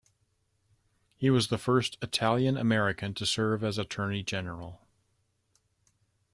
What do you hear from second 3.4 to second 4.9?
as Attorney General.